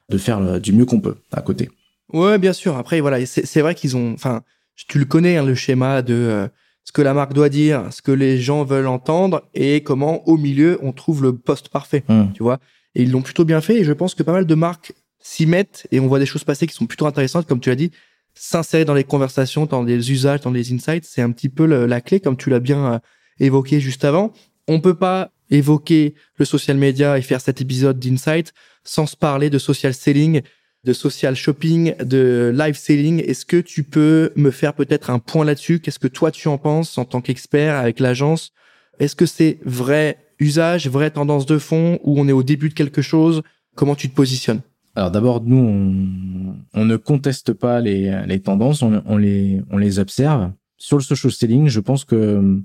[0.10, 1.70] de faire du mieux qu'on peut à côté.
[2.14, 2.78] Ouais, bien sûr.
[2.78, 4.42] Après, voilà, c'est vrai qu'ils ont, enfin,
[4.88, 6.48] tu le connais, hein, le schéma de euh,
[6.84, 10.38] ce que la marque doit dire, ce que les gens veulent entendre et comment au
[10.38, 12.04] milieu on trouve le poste parfait.
[12.08, 12.32] Mmh.
[12.34, 12.60] Tu vois.
[12.96, 13.78] Et ils l'ont plutôt bien fait.
[13.78, 16.44] Et je pense que pas mal de marques s'y mettent et on voit des choses
[16.44, 17.92] passer qui sont plutôt intéressantes, comme tu l'as dit,
[18.34, 22.02] s'insérer dans les conversations, dans les usages, dans les insights, c'est un petit peu la
[22.02, 23.00] clé, comme tu l'as bien euh,
[23.40, 24.32] évoqué juste avant.
[24.68, 29.50] On peut pas évoquer le social media et faire cet épisode d'insight sans se parler
[29.50, 30.42] de social selling,
[30.88, 33.20] de social shopping, de live selling.
[33.20, 35.82] Est-ce que tu peux me faire peut-être un point là-dessus?
[35.82, 38.54] Qu'est-ce que toi tu en penses en tant qu'expert avec l'agence?
[38.98, 42.74] Est-ce que c'est vrai usage, vraie tendance de fond ou on est au début de
[42.74, 43.42] quelque chose?
[43.76, 44.62] Comment tu te positionnes?
[44.96, 50.52] Alors d'abord, nous, on, ne conteste pas les, tendances, on, les, observe.
[50.78, 52.62] Sur le social selling, je pense que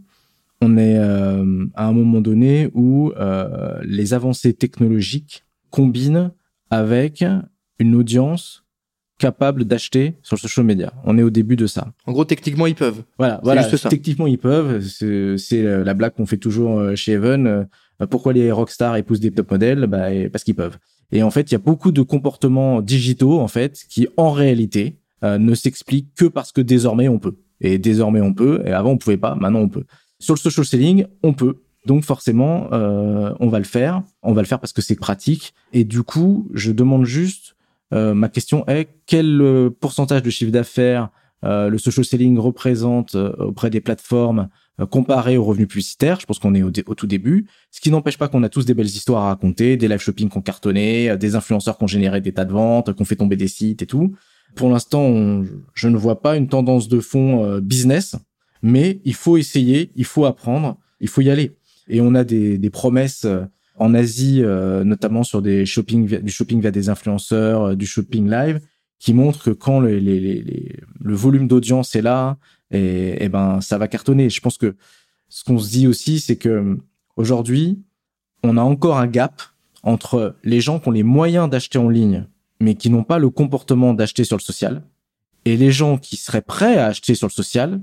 [0.61, 6.31] on est euh, à un moment donné où euh, les avancées technologiques combinent
[6.71, 7.25] avec
[7.83, 8.65] une audience
[9.19, 10.93] capable d'acheter sur le social media.
[11.05, 11.93] On est au début de ça.
[12.07, 13.03] En gros, techniquement, ils peuvent.
[13.19, 13.63] Voilà, voilà.
[13.63, 13.89] Juste ça.
[13.89, 14.81] Techniquement, ils peuvent.
[14.81, 17.69] C'est la blague qu'on fait toujours euh, chez Even.
[18.11, 20.77] Pourquoi les rockstars épousent des top modèles bah, Parce qu'ils peuvent.
[21.13, 24.97] Et en fait, il y a beaucoup de comportements digitaux, en fait, qui en réalité
[25.23, 27.37] euh, ne s'expliquent que parce que désormais on peut.
[27.61, 28.63] Et désormais on peut.
[28.65, 29.35] Et avant on pouvait pas.
[29.37, 29.85] Maintenant on peut.
[30.19, 31.59] Sur le social selling, on peut.
[31.87, 34.03] Donc forcément, euh, on va le faire.
[34.23, 35.55] On va le faire parce que c'est pratique.
[35.73, 37.55] Et du coup, je demande juste
[37.93, 41.11] ma question est quel pourcentage de chiffre d'affaires
[41.43, 44.49] le social selling représente auprès des plateformes
[44.91, 46.19] comparé aux revenus publicitaires?
[46.21, 47.47] Je pense qu'on est au, tout début.
[47.71, 50.29] Ce qui n'empêche pas qu'on a tous des belles histoires à raconter, des live shopping
[50.29, 53.49] qu'on cartonné, des influenceurs qui ont généré des tas de ventes, qu'on fait tomber des
[53.49, 54.15] sites et tout.
[54.55, 55.43] Pour l'instant,
[55.75, 58.17] je ne vois pas une tendance de fond business,
[58.63, 61.57] mais il faut essayer, il faut apprendre, il faut y aller.
[61.89, 63.27] Et on a des, des promesses
[63.83, 68.31] en Asie, euh, notamment sur des shopping, du shopping via des influenceurs, euh, du shopping
[68.31, 68.61] live,
[69.01, 72.37] qui montrent que quand le, les, les, le volume d'audience est là,
[72.71, 74.31] et, et, ben ça va cartonner.
[74.31, 74.77] Je pense que
[75.29, 76.79] ce qu'on se dit aussi, c'est que
[77.17, 77.83] aujourd'hui,
[78.45, 79.43] on a encore un gap
[79.83, 82.27] entre les gens qui ont les moyens d'acheter en ligne,
[82.61, 84.85] mais qui n'ont pas le comportement d'acheter sur le social,
[85.45, 87.81] et les gens qui seraient prêts à acheter sur le social,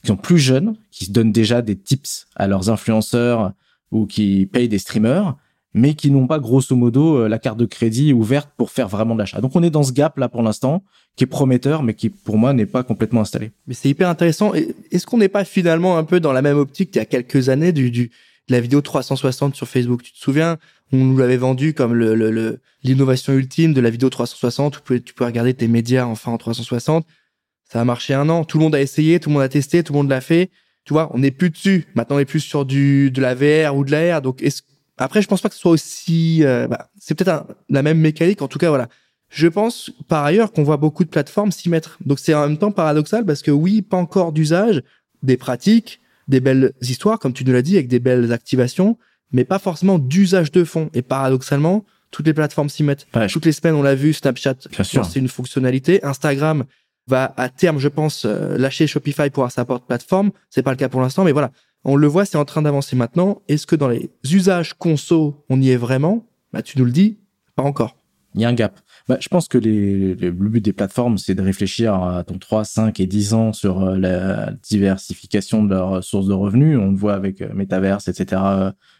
[0.00, 3.52] qui sont plus jeunes, qui se donnent déjà des tips à leurs influenceurs
[3.92, 5.36] ou qui payent des streamers,
[5.74, 9.14] mais qui n'ont pas grosso modo euh, la carte de crédit ouverte pour faire vraiment
[9.14, 9.40] de l'achat.
[9.40, 10.82] Donc on est dans ce gap là pour l'instant,
[11.16, 13.52] qui est prometteur, mais qui pour moi n'est pas complètement installé.
[13.66, 14.52] Mais c'est hyper intéressant.
[14.54, 17.48] Est-ce qu'on n'est pas finalement un peu dans la même optique qu'il y a quelques
[17.48, 18.10] années du, du
[18.48, 20.02] de la vidéo 360 sur Facebook?
[20.02, 20.58] Tu te souviens?
[20.92, 24.74] On nous l'avait vendu comme le, l'innovation ultime de la vidéo 360.
[24.74, 27.06] Tu peux, tu peux regarder tes médias enfin en 360.
[27.70, 28.44] Ça a marché un an.
[28.44, 30.50] Tout le monde a essayé, tout le monde a testé, tout le monde l'a fait
[30.84, 31.86] tu vois, on n'est plus dessus.
[31.94, 34.22] Maintenant, on est plus sur du de la VR ou de la R.
[34.22, 34.44] Donc,
[34.98, 36.44] après, je pense pas que ce soit aussi.
[36.44, 38.42] Euh, bah, c'est peut-être la même mécanique.
[38.42, 38.88] En tout cas, voilà.
[39.28, 41.98] Je pense par ailleurs qu'on voit beaucoup de plateformes s'y mettre.
[42.04, 44.82] Donc, c'est en même temps paradoxal parce que oui, pas encore d'usage,
[45.22, 48.98] des pratiques, des belles histoires, comme tu nous l'as dit, avec des belles activations,
[49.32, 50.90] mais pas forcément d'usage de fond.
[50.92, 53.06] Et paradoxalement, toutes les plateformes s'y mettent.
[53.30, 56.04] Toutes les semaines, on l'a vu, Snapchat, c'est une fonctionnalité.
[56.04, 56.64] Instagram,
[57.06, 60.30] va à terme, je pense, euh, lâcher Shopify pour avoir sa porte plateforme.
[60.50, 61.50] C'est pas le cas pour l'instant, mais voilà.
[61.84, 63.42] On le voit, c'est en train d'avancer maintenant.
[63.48, 66.26] Est-ce que dans les usages conso, on y est vraiment?
[66.52, 67.18] Bah, tu nous le dis,
[67.56, 67.96] pas encore.
[68.34, 68.80] Il y a un gap.
[69.08, 72.64] Bah, je pense que les, le but des plateformes, c'est de réfléchir à ton 3,
[72.64, 76.78] 5 et 10 ans sur euh, la diversification de leurs sources de revenus.
[76.78, 78.40] On le voit avec euh, Metaverse, etc.,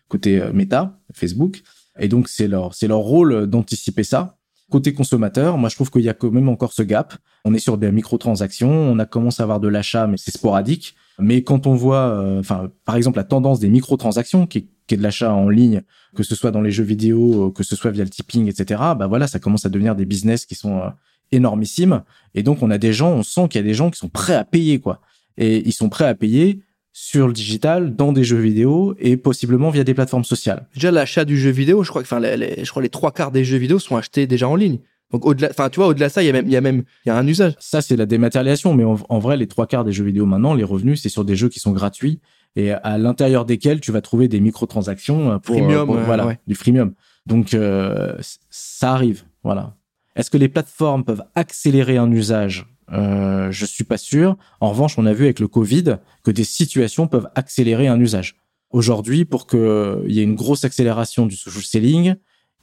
[0.08, 1.62] côté Meta, Facebook.
[1.98, 4.36] Et donc, c'est leur, c'est leur rôle d'anticiper ça.
[4.72, 7.12] Côté consommateur, moi je trouve qu'il y a quand même encore ce gap.
[7.44, 10.94] On est sur des microtransactions, on a commencé à avoir de l'achat, mais c'est sporadique.
[11.18, 14.96] Mais quand on voit, euh, enfin, par exemple, la tendance des microtransactions, qui, qui est
[14.96, 15.82] de l'achat en ligne,
[16.16, 18.80] que ce soit dans les jeux vidéo, que ce soit via le tipping, etc.
[18.98, 20.88] Bah voilà, ça commence à devenir des business qui sont euh,
[21.32, 22.02] énormissimes.
[22.34, 24.08] Et donc on a des gens, on sent qu'il y a des gens qui sont
[24.08, 25.02] prêts à payer quoi.
[25.36, 29.70] Et ils sont prêts à payer sur le digital, dans des jeux vidéo et possiblement
[29.70, 30.66] via des plateformes sociales.
[30.74, 33.32] Déjà l'achat du jeu vidéo, je crois que enfin les, je crois les trois quarts
[33.32, 34.78] des jeux vidéo sont achetés déjà en ligne.
[35.10, 36.60] Donc au-delà, enfin tu vois, au-delà de ça, il y a même, il y a
[36.60, 37.54] même, il y a un usage.
[37.58, 40.64] Ça c'est la dématérialisation, mais en, vrai, les trois quarts des jeux vidéo maintenant, les
[40.64, 42.20] revenus, c'est sur des jeux qui sont gratuits
[42.56, 46.92] et à l'intérieur desquels tu vas trouver des microtransactions pour, freemium, voilà, du freemium.
[47.24, 48.16] Donc euh,
[48.50, 49.76] ça arrive, voilà.
[50.16, 54.36] Est-ce que les plateformes peuvent accélérer un usage euh, je suis pas sûr.
[54.60, 58.36] En revanche, on a vu avec le Covid que des situations peuvent accélérer un usage.
[58.70, 62.14] Aujourd'hui, pour qu'il y ait une grosse accélération du social selling,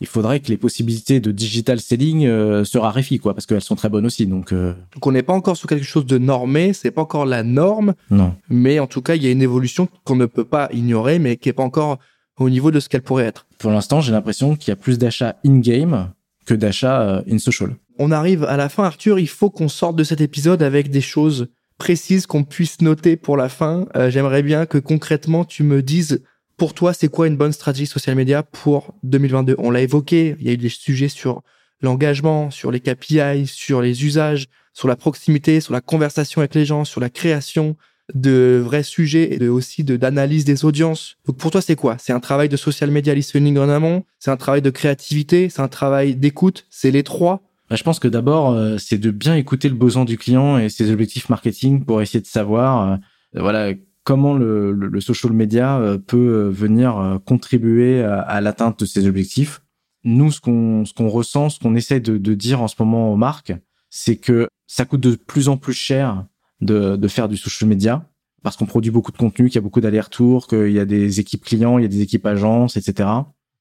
[0.02, 3.76] il faudrait que les possibilités de digital selling euh, se raréfient, quoi, parce qu'elles sont
[3.76, 4.26] très bonnes aussi.
[4.26, 4.74] Donc, euh...
[4.94, 7.94] donc on n'est pas encore sur quelque chose de normé, c'est pas encore la norme.
[8.10, 8.34] Non.
[8.50, 11.38] Mais en tout cas, il y a une évolution qu'on ne peut pas ignorer, mais
[11.38, 12.00] qui est pas encore
[12.38, 13.46] au niveau de ce qu'elle pourrait être.
[13.58, 16.12] Pour l'instant, j'ai l'impression qu'il y a plus d'achats in-game
[16.46, 20.06] que d'achats euh, in-social on arrive à la fin, Arthur, il faut qu'on sorte de
[20.06, 23.88] cet épisode avec des choses précises qu'on puisse noter pour la fin.
[23.96, 26.24] Euh, j'aimerais bien que concrètement tu me dises
[26.58, 29.56] pour toi c'est quoi une bonne stratégie social media pour 2022.
[29.60, 31.42] On l'a évoqué, il y a eu des sujets sur
[31.82, 36.66] l'engagement, sur les KPI, sur les usages, sur la proximité, sur la conversation avec les
[36.66, 37.76] gens, sur la création
[38.14, 41.18] de vrais sujets et aussi de d'analyse des audiences.
[41.26, 41.98] Donc pour toi c'est quoi?
[42.00, 45.62] C'est un travail de social media listening en amont, c'est un travail de créativité, c'est
[45.62, 47.42] un travail d'écoute, c'est les trois?
[47.70, 50.70] Bah, je pense que d'abord, euh, c'est de bien écouter le besoin du client et
[50.70, 52.98] ses objectifs marketing pour essayer de savoir, euh,
[53.40, 59.62] voilà, comment le, le, social media euh, peut venir contribuer à, l'atteinte de ses objectifs.
[60.04, 63.14] Nous, ce qu'on ce qu'on ressent, ce qu'on essaie de, de, dire en ce moment
[63.14, 63.54] aux marques,
[63.90, 66.26] c'est que ça coûte de plus en plus cher
[66.62, 68.06] de, de faire du social media
[68.42, 71.20] parce qu'on produit beaucoup de contenu, qu'il y a beaucoup d'allers-retours, qu'il y a des
[71.20, 73.10] équipes clients, il y a des équipes agences, etc.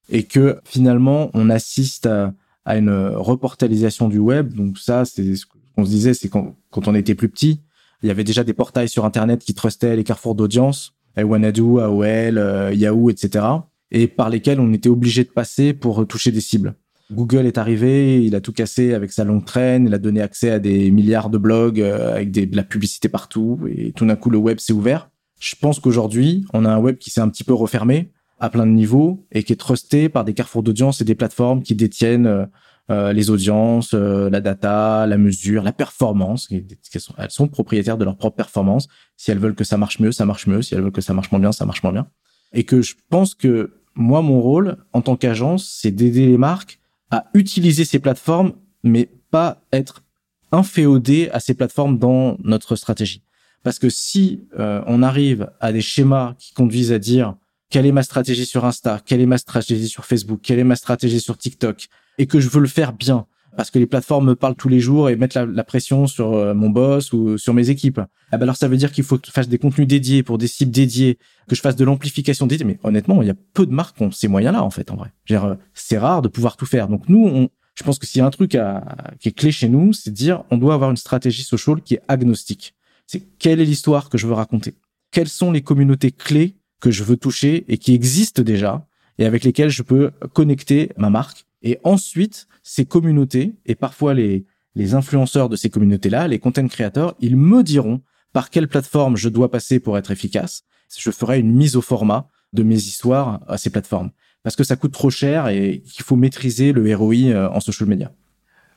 [0.09, 2.33] Et que finalement, on assiste à,
[2.69, 4.53] à une reportalisation du web.
[4.53, 7.61] Donc ça, c'est ce qu'on se disait, c'est quand, on était plus petit,
[8.03, 12.37] il y avait déjà des portails sur Internet qui trustaient les carrefours d'audience, Wanadu, AOL,
[12.37, 13.43] euh, Yahoo, etc.,
[13.91, 16.75] et par lesquels on était obligé de passer pour toucher des cibles.
[17.11, 20.51] Google est arrivé, il a tout cassé avec sa longue traîne, il a donné accès
[20.51, 24.29] à des milliards de blogs euh, avec de la publicité partout, et tout d'un coup
[24.29, 25.09] le web s'est ouvert.
[25.39, 28.65] Je pense qu'aujourd'hui, on a un web qui s'est un petit peu refermé à plein
[28.65, 32.47] de niveaux et qui est trusté par des carrefours d'audience et des plateformes qui détiennent
[32.91, 36.47] euh, les audiences, euh, la data, la mesure, la performance.
[36.51, 38.87] Elles sont, elles sont propriétaires de leur propre performance.
[39.15, 40.63] Si elles veulent que ça marche mieux, ça marche mieux.
[40.63, 42.07] Si elles veulent que ça marche moins bien, ça marche moins bien.
[42.51, 46.79] Et que je pense que moi, mon rôle en tant qu'agence, c'est d'aider les marques
[47.11, 50.03] à utiliser ces plateformes, mais pas être
[50.51, 53.23] inféodé à ces plateformes dans notre stratégie.
[53.61, 57.35] Parce que si euh, on arrive à des schémas qui conduisent à dire
[57.69, 60.75] quelle est ma stratégie sur Insta, quelle est ma stratégie sur Facebook, quelle est ma
[60.75, 64.35] stratégie sur TikTok, et que je veux le faire bien parce que les plateformes me
[64.35, 67.69] parlent tous les jours et mettent la, pression sur euh, mon boss ou sur mes
[67.69, 67.99] équipes.
[68.31, 70.47] Ben alors ça veut dire qu'il faut que je fasse des contenus dédiés pour des
[70.47, 72.65] cibles dédiées, que je fasse de l'amplification dédiée.
[72.65, 74.91] Mais honnêtement, il y a peu de marques qui ont ces moyens-là en fait.
[74.91, 76.87] En vrai, euh, c'est rare de pouvoir tout faire.
[76.87, 78.83] Donc nous, on, je pense que s'il y a un truc à,
[79.19, 81.95] qui est clé chez nous, c'est de dire on doit avoir une stratégie social qui
[81.95, 82.75] est agnostique.
[83.07, 84.75] C'est quelle est l'histoire que je veux raconter?
[85.11, 88.85] Quelles sont les communautés clés que je veux toucher et qui existent déjà
[89.17, 94.45] et avec lesquelles je peux connecter ma marque et ensuite, ces communautés, et parfois les,
[94.75, 99.29] les influenceurs de ces communautés-là, les content creators, ils me diront par quelle plateforme je
[99.29, 100.63] dois passer pour être efficace.
[100.97, 104.11] Je ferai une mise au format de mes histoires à ces plateformes.
[104.43, 107.89] Parce que ça coûte trop cher et qu'il faut maîtriser le ROI euh, en social
[107.89, 108.11] media.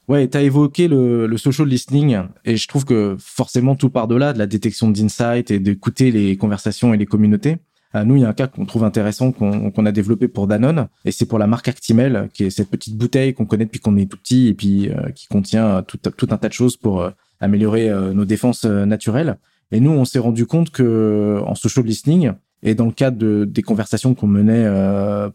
[0.09, 4.09] Ouais, tu as évoqué le, le, social listening et je trouve que forcément tout part
[4.09, 7.59] de là, de la détection d'insight et d'écouter les conversations et les communautés.
[7.95, 10.89] Euh, nous, il y a un cas qu'on trouve intéressant qu'on a développé pour Danone,
[11.05, 13.97] et c'est pour la marque Actimel, qui est cette petite bouteille qu'on connaît depuis qu'on
[13.97, 17.03] est tout petit et puis euh, qui contient tout, tout, un tas de choses pour
[17.03, 19.37] euh, améliorer nos défenses naturelles.
[19.73, 23.45] Et nous, on s'est rendu compte que en social listening et dans le cadre de,
[23.45, 24.65] des conversations qu'on menait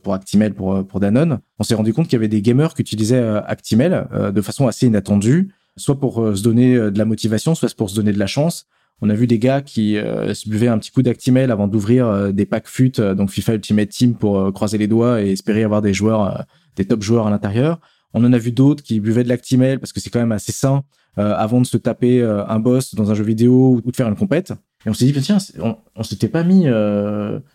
[0.04, 2.82] pour Actimel, pour, pour Danone, on s'est rendu compte qu'il y avait des gamers qui
[2.82, 7.90] utilisaient Actimel de façon assez inattendue, soit pour se donner de la motivation, soit pour
[7.90, 8.68] se donner de la chance,
[9.02, 12.08] on a vu des gars qui euh, se buvaient un petit coup d'Actimel avant d'ouvrir
[12.08, 15.64] euh, des packs FUT, euh, donc FIFA Ultimate Team, pour croiser les doigts et espérer
[15.64, 17.80] avoir des joueurs, des top joueurs à l'intérieur.
[18.14, 20.52] On en a vu d'autres qui buvaient de l'Actimel parce que c'est quand même assez
[20.52, 20.84] sain
[21.18, 24.54] avant de se taper un boss dans un jeu vidéo ou de faire une compète.
[24.86, 26.68] Et on s'est dit, tiens, on, on s'était pas mis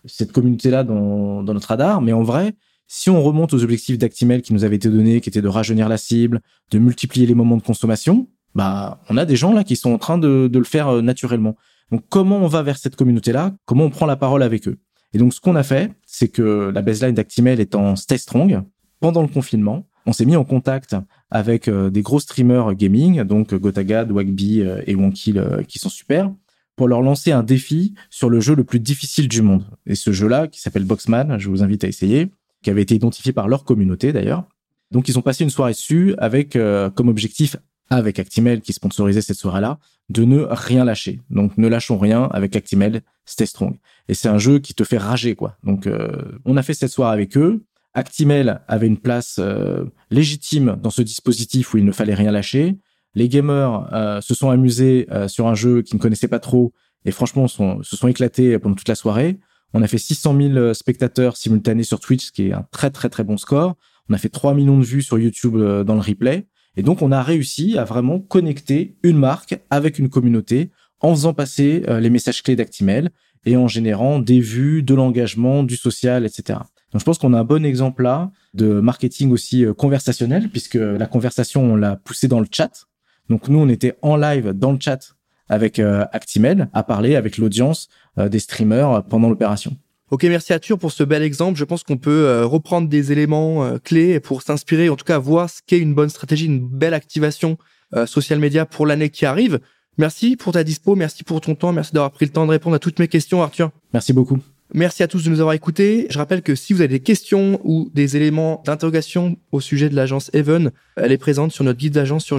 [0.04, 2.54] cette communauté-là dans, dans notre radar, mais en vrai,
[2.86, 5.88] si on remonte aux objectifs d'Actimel qui nous avaient été donnés, qui étaient de rajeunir
[5.88, 9.76] la cible, de multiplier les moments de consommation, bah, on a des gens là qui
[9.76, 11.56] sont en train de, le faire euh, naturellement.
[11.90, 13.54] Donc, comment on va vers cette communauté-là?
[13.64, 14.78] Comment on prend la parole avec eux?
[15.12, 18.62] Et donc, ce qu'on a fait, c'est que la baseline d'Actimel étant Stay Strong,
[19.00, 20.96] pendant le confinement, on s'est mis en contact
[21.30, 26.32] avec euh, des gros streamers gaming, donc Gotagad, Wagby euh, et Wonkil, qui sont super,
[26.76, 29.64] pour leur lancer un défi sur le jeu le plus difficile du monde.
[29.86, 32.30] Et ce jeu-là, qui s'appelle Boxman, je vous invite à essayer,
[32.62, 34.44] qui avait été identifié par leur communauté d'ailleurs.
[34.90, 36.56] Donc ils ont passé une soirée dessus avec
[36.94, 37.56] comme objectif
[37.90, 41.20] avec Actimel qui sponsorisait cette soirée-là, de ne rien lâcher.
[41.30, 43.76] Donc ne lâchons rien avec Actimel, stay strong.
[44.08, 45.56] Et c'est un jeu qui te fait rager quoi.
[45.62, 47.64] Donc euh, on a fait cette soirée avec eux.
[47.94, 52.78] Actimel avait une place euh, légitime dans ce dispositif où il ne fallait rien lâcher.
[53.14, 56.72] Les gamers euh, se sont amusés sur un jeu qu'ils ne connaissaient pas trop
[57.04, 59.38] et franchement se sont éclatés pendant toute la soirée.
[59.74, 63.08] On a fait 600 000 spectateurs simultanés sur Twitch, ce qui est un très très
[63.08, 63.76] très bon score.
[64.08, 66.46] On a fait 3 millions de vues sur YouTube dans le replay.
[66.76, 71.34] Et donc, on a réussi à vraiment connecter une marque avec une communauté en faisant
[71.34, 73.10] passer euh, les messages clés d'Actimel
[73.44, 76.60] et en générant des vues, de l'engagement, du social, etc.
[76.92, 80.74] Donc, je pense qu'on a un bon exemple là de marketing aussi euh, conversationnel puisque
[80.74, 82.86] la conversation, on l'a poussée dans le chat.
[83.28, 85.14] Donc, nous, on était en live dans le chat
[85.48, 89.76] avec euh, Actimel à parler avec l'audience des streamers pendant l'opération.
[90.12, 91.58] Ok, merci Arthur pour ce bel exemple.
[91.58, 95.16] Je pense qu'on peut euh, reprendre des éléments euh, clés pour s'inspirer, en tout cas
[95.18, 97.56] voir ce qu'est une bonne stratégie, une belle activation
[97.94, 99.58] euh, social media pour l'année qui arrive.
[99.96, 102.76] Merci pour ta dispo, merci pour ton temps, merci d'avoir pris le temps de répondre
[102.76, 103.70] à toutes mes questions, Arthur.
[103.94, 104.38] Merci beaucoup.
[104.74, 106.06] Merci à tous de nous avoir écoutés.
[106.10, 109.96] Je rappelle que si vous avez des questions ou des éléments d'interrogation au sujet de
[109.96, 112.38] l'agence Even, elle est présente sur notre guide d'agence sur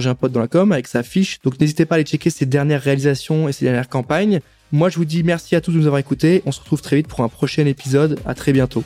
[0.50, 1.40] com avec sa fiche.
[1.42, 4.40] Donc n'hésitez pas à aller checker ses dernières réalisations et ses dernières campagnes.
[4.72, 6.42] Moi, je vous dis merci à tous de nous avoir écoutés.
[6.46, 8.18] On se retrouve très vite pour un prochain épisode.
[8.26, 8.84] À très bientôt.